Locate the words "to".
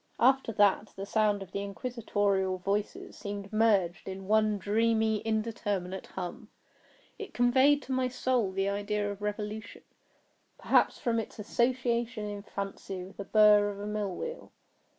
7.83-7.91